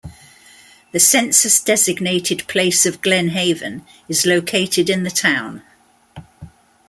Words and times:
The 0.93 0.99
census-designated 0.99 2.47
place 2.47 2.87
of 2.87 3.01
Glen 3.03 3.27
Haven 3.29 3.85
is 4.09 4.25
located 4.25 4.89
in 4.89 5.03
the 5.03 5.11
town. 5.11 5.61